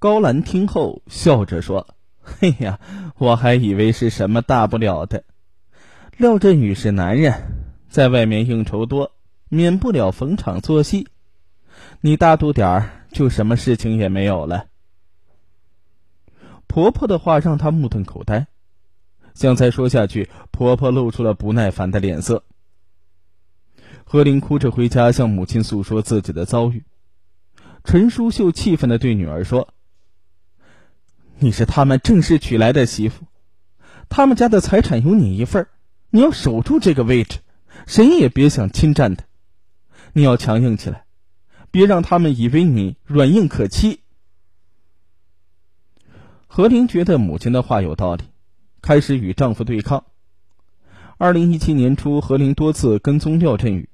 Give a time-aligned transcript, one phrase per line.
[0.00, 1.88] 高兰听后笑着说
[2.22, 2.78] ：“嘿呀，
[3.18, 5.24] 我还以为是什么大不了的。
[6.16, 7.34] 廖振宇是男人，
[7.88, 9.10] 在外面应酬多，
[9.48, 11.08] 免不了逢场作戏。
[12.00, 14.66] 你大度点儿，就什么事情也没有了。”
[16.68, 18.46] 婆婆的话让她目瞪口呆，
[19.34, 22.44] 想再说下去，婆婆露出了不耐烦的脸色。
[24.04, 26.84] 何林哭着回家，向母亲诉说自己的遭遇。
[27.82, 29.68] 陈淑秀气愤的对女儿说
[31.40, 33.24] ：“你是他们正式娶来的媳妇，
[34.08, 35.68] 他们家的财产有你一份
[36.10, 37.38] 你要守住这个位置，
[37.86, 39.24] 谁也别想侵占的。
[40.14, 41.04] 你要强硬起来，
[41.70, 44.00] 别让他们以为你软硬可欺。”
[46.48, 48.24] 何玲觉得母亲的话有道理，
[48.82, 50.04] 开始与丈夫对抗。
[51.18, 53.88] 二零一七年初，何玲多次跟踪廖振宇。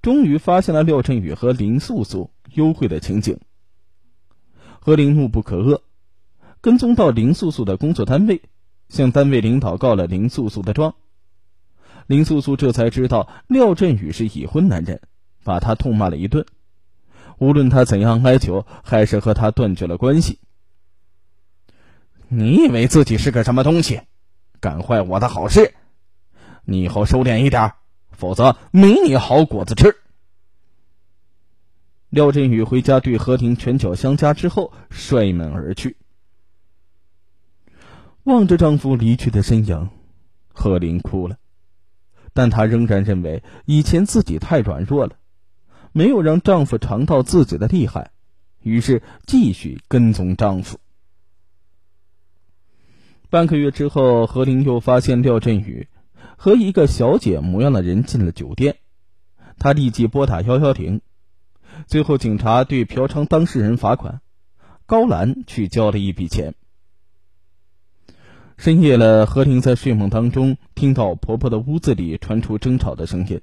[0.00, 3.38] 终于发现了廖振宇和林素素幽会的情景。
[4.80, 5.80] 何林怒不可遏，
[6.64, 8.40] 跟踪到林素素的工作单位，
[8.88, 10.94] 向单位领导告了林素素的状。
[12.06, 15.02] 林素素这才知道廖振宇是已婚男人，
[15.44, 16.46] 把他痛骂了一顿。
[17.36, 20.38] 无论他怎样哀求，还是和他断绝了关系。
[22.28, 24.00] 你以为自己是个什么东西，
[24.58, 25.74] 敢坏我的好事？
[26.64, 27.72] 你以后收敛一点。
[28.10, 29.94] 否则没你好果子吃。
[32.08, 35.98] 廖振宇回家对何婷拳脚相加之后，摔门而去。
[38.24, 39.88] 望着丈夫离去的身影，
[40.52, 41.38] 何琳哭了，
[42.32, 45.16] 但她仍然认为以前自己太软弱了，
[45.92, 48.10] 没有让丈夫尝到自己的厉害，
[48.62, 50.78] 于是继续跟踪丈夫。
[53.30, 55.88] 半个月之后，何琳又发现廖振宇。
[56.36, 58.76] 和一个小姐模样的人进了酒店，
[59.56, 61.00] 他立即拨打幺幺零，
[61.86, 64.20] 最后警察对嫖娼当事人罚款，
[64.84, 66.54] 高兰去交了一笔钱。
[68.56, 73.40] 深夜了，何婷在睡梦当中听到婆婆的屋子里传出争吵的声音，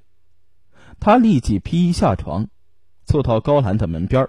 [0.98, 2.48] 她立即披衣下床，
[3.04, 4.28] 坐到高兰的门边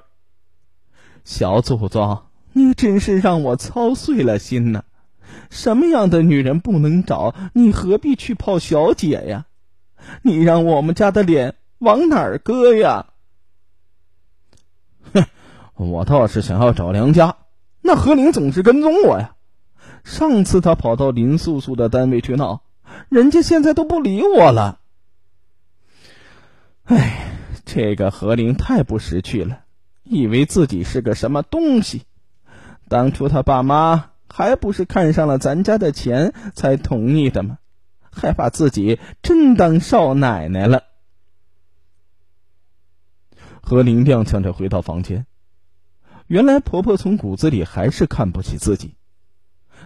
[1.24, 4.84] 小祖宗，你真是让我操碎了心呐！
[5.50, 7.34] 什么样的女人不能找？
[7.54, 9.46] 你何必去泡小姐呀？
[10.22, 13.08] 你让我们家的脸往哪儿搁呀？
[15.14, 15.26] 哼，
[15.76, 17.38] 我倒是想要找梁家。
[17.82, 19.36] 那何玲总是跟踪我呀。
[20.04, 22.64] 上次他跑到林素素的单位去闹，
[23.10, 24.80] 人家现在都不理我了。
[26.84, 29.62] 哎，这个何玲太不识趣了，
[30.04, 32.04] 以为自己是个什么东西。
[32.88, 34.10] 当初他爸妈。
[34.36, 37.60] 还不是看上了咱家的钱才同意的吗？
[38.12, 40.86] 还把自己真当少奶奶了。
[43.62, 45.28] 何林踉跄着回到房间，
[46.26, 48.96] 原来婆婆从骨子里还是看不起自己，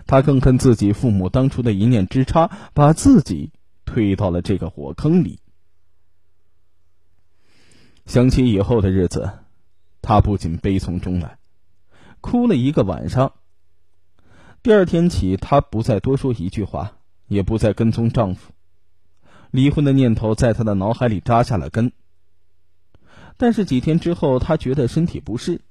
[0.05, 3.51] 她更恨自己父母当初的一念之差，把自己
[3.85, 5.39] 推到了这个火坑里。
[8.05, 9.31] 想起以后的日子，
[10.01, 11.39] 她不仅悲从中来，
[12.21, 13.33] 哭了一个晚上。
[14.63, 16.97] 第二天起，她不再多说一句话，
[17.27, 18.53] 也不再跟踪丈夫。
[19.51, 21.91] 离婚的念头在她的脑海里扎下了根。
[23.37, 25.61] 但是几天之后，她觉得身体不适，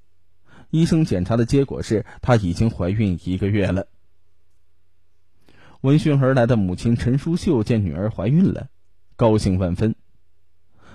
[0.70, 3.86] 医生检查的结果是她已经怀孕一个月了。
[5.86, 8.66] 闻讯而来的母亲陈淑秀见女儿怀孕了，
[9.14, 9.94] 高兴万分。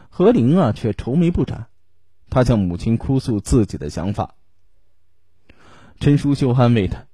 [0.10, 1.68] 何玲啊，却愁眉不展。
[2.30, 4.36] 她向母亲哭诉自己的想法。
[6.02, 7.06] 陈淑秀安慰她。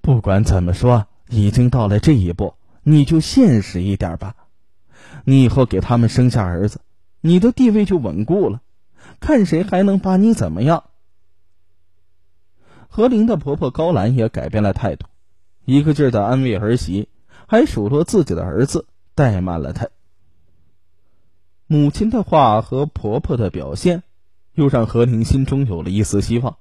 [0.00, 2.54] 不管怎么说，已经到了这一步，
[2.84, 4.36] 你就现实一点吧。
[5.24, 6.80] 你以后给他们生下儿子，
[7.20, 8.62] 你的地位就稳固了，
[9.18, 10.84] 看谁还能把你怎么样。
[12.86, 15.08] 何玲的婆婆高兰也改变了态度，
[15.64, 17.08] 一个劲儿的安慰儿媳，
[17.46, 19.88] 还数落自己的儿子怠慢了她。
[21.66, 24.02] 母亲的话和婆婆的表现，
[24.54, 26.58] 又让何玲心中有了一丝希望。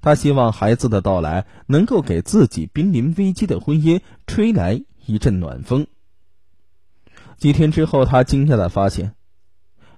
[0.00, 5.86] 她希望孩子的到来能够给自己濒临危机的婚姻吹来一阵暖风。
[7.36, 9.14] 几天之后，她惊讶的发现，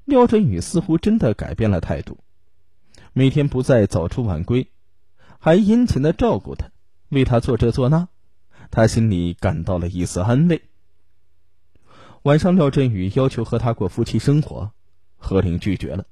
[0.04, 2.18] 廖振宇似乎真的改变了态度，
[3.12, 4.68] 每天不再早出晚归，
[5.38, 6.70] 还殷勤的照顾她，
[7.08, 8.08] 为她做这做那，
[8.70, 10.62] 她心里感到了一丝安慰。
[12.22, 14.72] 晚上，廖振宇要求和她过夫妻生活，
[15.16, 16.06] 何玲拒绝了。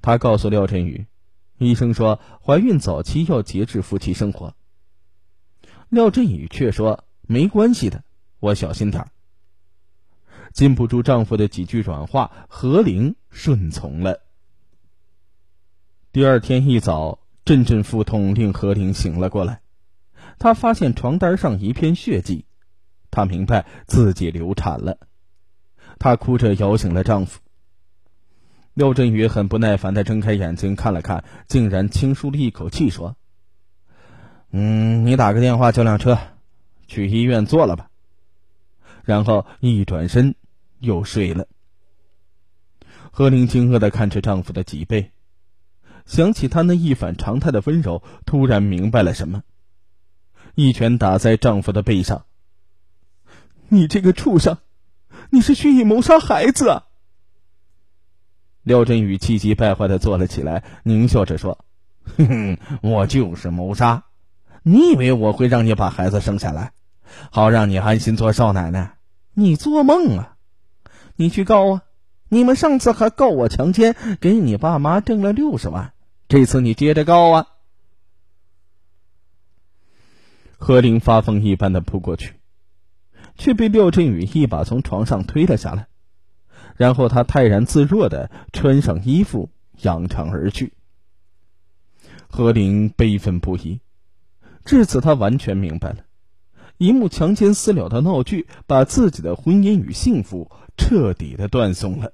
[0.00, 1.06] 她告诉廖振宇。
[1.58, 4.54] 医生说，怀孕早期要节制夫妻生活。
[5.88, 8.04] 廖振宇却说：“没关系的，
[8.40, 9.10] 我小心点。”
[10.52, 14.20] 禁不住丈夫的几句软话，何玲顺从了。
[16.12, 19.60] 第二天一早，阵阵腹痛令何玲醒了过来，
[20.38, 22.44] 她发现床单上一片血迹，
[23.10, 24.98] 她明白自己流产了，
[25.98, 27.40] 她哭着摇醒了丈夫。
[28.74, 33.16] 廖振宇很不耐烦的睁开眼睛看了看，竟然轻舒了一口气说
[34.52, 36.18] ：“嗯，你打个电话叫辆车，
[36.86, 37.88] 去医院做了吧。”
[39.02, 40.34] 然后一转身
[40.80, 41.46] 又睡了。
[43.10, 45.12] 何玲惊愕的看着丈夫的脊背，
[46.04, 49.42] 想起他那一反常态的温柔，突然明白了什么，
[50.56, 52.24] 一拳打在丈夫的背上
[53.68, 54.56] ：“你这个畜生，
[55.28, 56.84] 你是蓄意谋杀孩子啊！”
[58.64, 61.62] 廖振宇气急败坏的坐了起来，狞笑着说
[62.16, 64.04] ：“哼哼，我就是谋杀！
[64.62, 66.72] 你以为我会让你把孩子生下来，
[67.30, 68.96] 好让你安心做少奶奶？
[69.34, 70.36] 你做梦啊！
[71.16, 71.82] 你去告啊！
[72.30, 75.92] 你们上次还告我强奸，给你爸妈挣了六十万，
[76.28, 77.46] 这次你接着告啊！”
[80.58, 82.34] 何玲发疯一般的扑过去，
[83.36, 85.88] 却被廖振宇一把从床上推了下来。
[86.76, 89.50] 然后他泰然自若的穿上衣服，
[89.82, 90.72] 扬长而去。
[92.28, 93.80] 何玲悲愤不已，
[94.64, 96.04] 至此他完全明白了，
[96.76, 102.12] 一幕强奸私了的闹剧，把自己的婚姻与幸福彻底的断送了。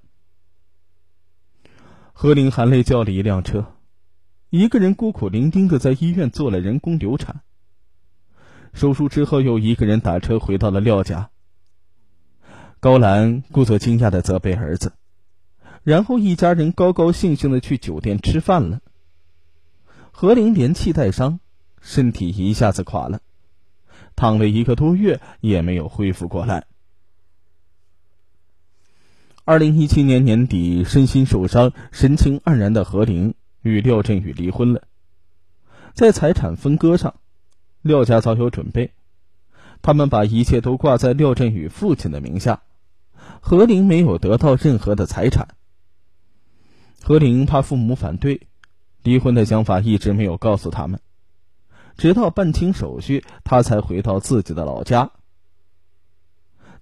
[2.13, 3.67] 何林含泪叫了一辆车，
[4.51, 7.41] 一个人孤苦伶仃的在医院做了人工流产。
[8.73, 11.31] 手术之后，又一个人打车回到了廖家。
[12.81, 14.93] 高兰故作惊讶的责备儿子，
[15.85, 18.81] 然后一家人高高兴兴的去酒店吃饭了。
[20.11, 21.39] 何玲连气带伤，
[21.81, 23.21] 身体一下子垮了，
[24.17, 26.67] 躺了一个多月也没有恢复过来。
[29.45, 34.83] 二零一七年年底，身心受伤、神情黯然的何玲与廖振宇离婚了。
[35.95, 37.15] 在财产分割上，
[37.83, 38.93] 廖家早有准备，
[39.83, 42.63] 他们把一切都挂在廖振宇父亲的名下。
[43.41, 45.49] 何玲没有得到任何的财产。
[47.03, 48.47] 何玲怕父母反对，
[49.03, 51.01] 离婚的想法一直没有告诉他们，
[51.97, 55.11] 直到办清手续，她才回到自己的老家。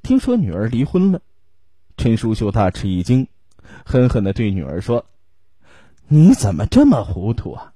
[0.02, 1.22] 听说女儿离婚了，
[1.96, 3.26] 陈淑秀大吃一惊，
[3.86, 5.06] 狠狠的对女儿说
[6.08, 7.69] ：“你怎么这么糊涂啊？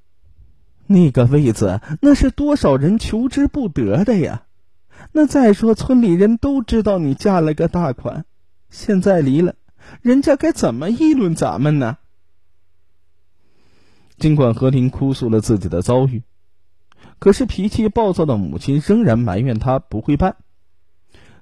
[0.86, 4.44] 那个位子那是多少人求之不得的呀！
[5.12, 8.24] 那再说，村里人都知道你嫁了个大款。”
[8.70, 9.54] 现在离了，
[10.02, 11.98] 人家该怎么议论咱们呢？
[14.18, 16.22] 尽管何林哭诉了自己的遭遇，
[17.18, 20.36] 可是脾气暴躁的母亲仍然埋怨他不会办。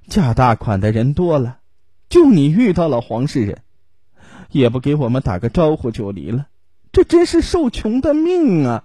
[0.09, 1.61] 嫁大款的人多了，
[2.09, 3.63] 就你遇到了黄世仁，
[4.51, 6.49] 也不给我们打个招呼就离了，
[6.93, 8.85] 这真是受穷的命啊！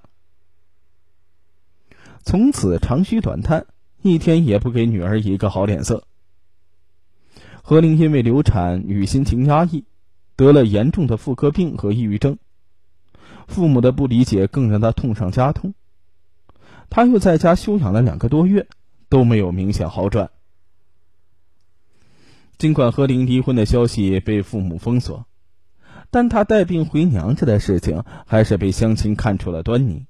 [2.27, 3.67] 从此长吁短叹，
[4.01, 6.03] 一天也不给女儿一个好脸色。
[7.61, 9.85] 何玲因为流产与心情压抑，
[10.35, 12.37] 得了严重的妇科病和抑郁症。
[13.47, 15.73] 父母的不理解更让她痛上加痛。
[16.89, 18.67] 她又在家休养了两个多月，
[19.07, 20.29] 都没有明显好转。
[22.57, 25.25] 尽管何玲离婚的消息被父母封锁，
[26.11, 30.07] 但她带病回娘家的事情还是被乡亲看出了端倪。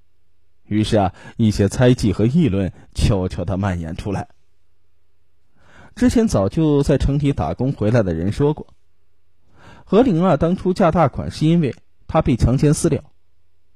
[0.67, 4.27] 于是啊，一些猜忌和议论悄悄的蔓延出来。
[5.95, 8.67] 之前早就在城里打工回来的人说过，
[9.83, 11.75] 何玲啊，当初嫁大款是因为
[12.07, 13.03] 她被强奸私了，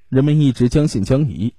[0.09, 1.53] 人们一直将信将疑。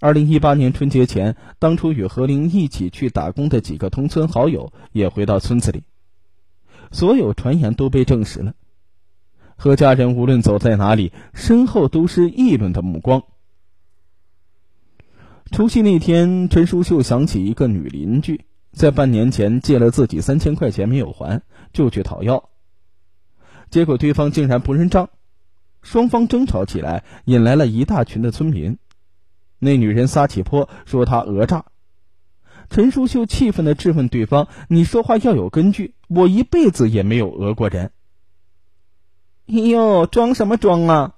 [0.00, 5.84] 二零一八年春节前，当初与何玲一起去打工的几个同村好友也回到村子里，
[6.92, 8.52] 所有传言都被证实了。
[9.56, 13.22] 何家人无论走在哪里，身后都是议论的目光。
[15.54, 18.44] 除夕那天，陈淑秀想起一个女邻居。
[18.72, 21.42] 在半年前借了自己三千块钱没有还，
[21.72, 22.48] 就去讨要，
[23.70, 25.10] 结果对方竟然不认账，
[25.80, 28.78] 双方争吵起来，引来了一大群的村民。
[29.60, 31.66] 那女人撒起泼说他讹诈，
[32.68, 37.92] 陈淑秀气愤的质问对方：“你说话要有根据，我一辈子也没有讹过人。”
[39.46, 41.14] 哎呦，装什么装啊！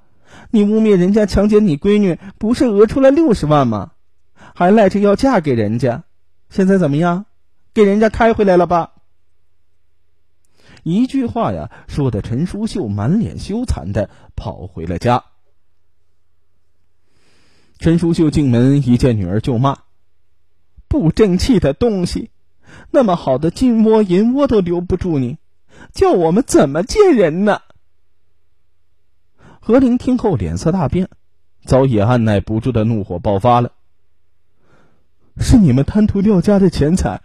[0.50, 3.92] 你污蔑人家强奸你闺女，不是讹出来六十万吗？
[4.54, 6.04] 还赖着要嫁给人家，
[6.48, 7.26] 现在怎么样？
[7.74, 8.92] 给人家开回来了吧？
[10.82, 15.24] 一句话呀，说的陈淑秀满脸羞惭的跑回了家。
[17.78, 19.78] 陈淑秀进门一见女儿就骂
[20.88, 22.30] ：“不争气的东西，
[22.90, 25.36] 那么好的金窝银窝都留不住你，
[25.92, 27.60] 叫我们怎么见人呢？”
[29.60, 31.10] 何玲听后脸色大变，
[31.66, 33.72] 早已按耐不住的怒火爆发了。
[35.38, 37.22] 是你们贪图廖家的钱财，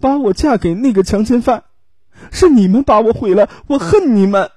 [0.00, 1.64] 把我嫁给那个强奸犯，
[2.30, 4.50] 是你们把我毁了，我恨你们。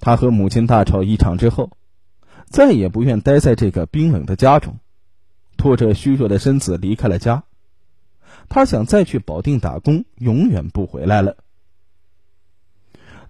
[0.00, 1.70] 他和母亲大吵一场之后，
[2.46, 4.78] 再也不愿待在这个冰冷的家中，
[5.56, 7.44] 拖着虚弱的身子离开了家。
[8.48, 11.36] 他想再去保定打工，永远不回来了。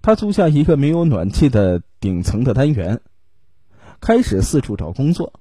[0.01, 3.01] 他租下一个没有暖气的顶层的单元，
[4.01, 5.33] 开始四处找工作。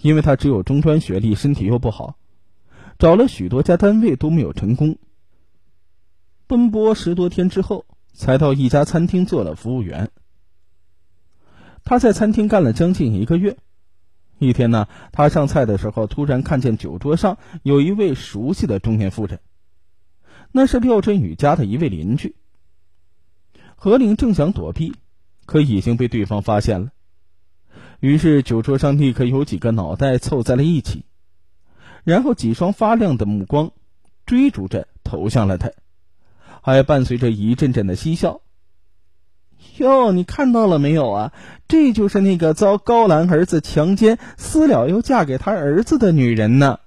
[0.00, 2.16] 因为他只有中专学历，身体又不好，
[2.98, 4.98] 找了许多家单位都没有成功。
[6.46, 10.10] 奔波十多天之后，才到一家餐厅做了服务员。
[11.84, 13.56] 他在餐厅干了将近一个月。
[14.38, 19.40] 一天呢，他上菜的时候，突然看见酒桌上有一位熟悉的中年妇人，
[20.50, 22.36] 那是廖振宇家的一位邻居。
[23.76, 24.94] 何玲正想躲避，
[25.44, 26.90] 可已经被对方发现了。
[28.00, 31.04] 于是酒桌上立刻有几个脑袋凑在了一起，
[32.02, 33.72] 然后几双发亮的目光
[34.24, 35.70] 追逐着投向了他，
[36.62, 38.40] 还伴随着一阵阵的嬉笑。
[39.76, 41.32] 哟，你看到了没有啊？
[41.68, 46.80] 这就是那个遭高兰儿子强奸私了又嫁给他儿子的女人呢。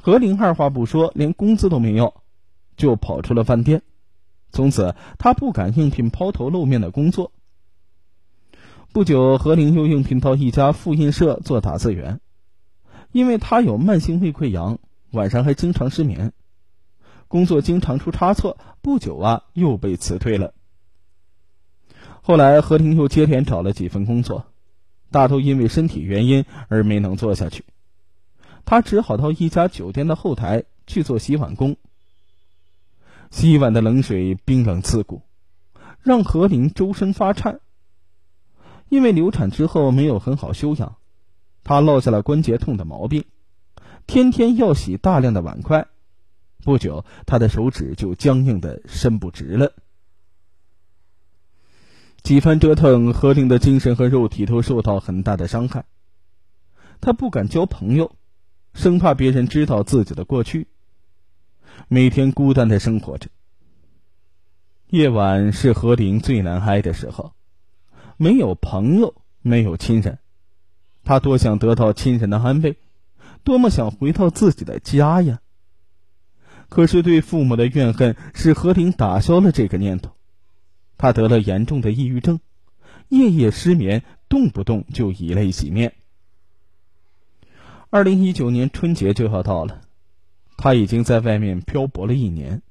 [0.00, 2.14] 何玲二话不说，连工资都没有，
[2.76, 3.82] 就跑出了饭店。
[4.50, 7.32] 从此，他不敢应聘抛头露面的工作。
[8.96, 12.18] 不久，何玲又应聘到一家复印社做打字员，
[13.12, 14.78] 因为他有慢性胃溃疡，
[15.10, 16.32] 晚上还经常失眠。
[17.28, 20.54] 工作经常出差错，不久啊又被辞退了。
[22.22, 24.46] 后来何婷又接连找了几份工作，
[25.10, 27.66] 大都因为身体原因而没能做下去。
[28.64, 31.76] 他只好到一家酒店的后台去做洗碗工。
[33.30, 35.20] 洗碗的冷水冰冷刺骨，
[36.00, 37.60] 让何玲周身发颤。
[38.88, 40.96] 因为流产之后没有很好休养，
[41.64, 43.24] 她落下了关节痛的毛病，
[44.06, 45.88] 天天要洗大量的碗筷。
[46.64, 49.72] 不久，他的手指就僵硬的伸不直了。
[52.22, 55.84] 几番折腾，何玲的精神和肉体都受到很大的伤害。
[57.00, 58.16] 他不敢交朋友，
[58.74, 60.66] 生怕别人知道自己的过去。
[61.86, 63.28] 每天孤单的生活着。
[64.88, 67.32] 夜晚是何玲最难挨的时候，
[68.16, 70.18] 没有朋友，没有亲人，
[71.04, 72.76] 他多想得到亲人的安慰，
[73.44, 75.40] 多么想回到自己的家呀！
[76.68, 80.12] 可是，对父母的怨恨使何玲打消了这个念头。
[80.98, 82.40] 他得了严重的抑郁症，
[83.08, 85.92] 夜夜失眠，动不动就以泪洗面。
[87.90, 89.82] 二零一九年春节就要到了，
[90.56, 92.62] 他已经在外面漂泊了一年，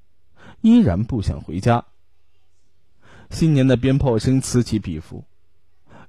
[0.62, 1.86] 依然不想回家。
[3.30, 5.24] 新年的鞭炮声此起彼伏，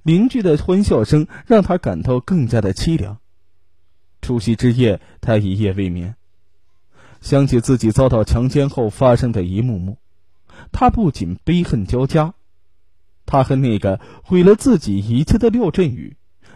[0.07, 3.19] 邻居的欢笑声让他感到更加的凄凉。
[4.21, 6.15] 除夕之夜，他一夜未眠。
[7.19, 9.97] 想起自己遭到强奸后发生的一幕幕，
[10.71, 12.35] 他不仅悲恨交加，
[13.25, 16.15] 他恨那个毁了自己一切的廖振宇，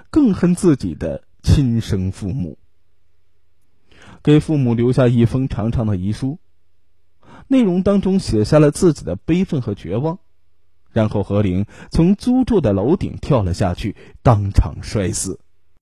[0.09, 2.57] 更恨自己的亲生父母。
[4.23, 6.39] 给父母留下一封长长的遗书，
[7.49, 10.19] 内容当中写下了自己的悲愤和绝望，
[10.91, 15.39] 然后何玲从租住的楼顶跳了下去，当场摔死。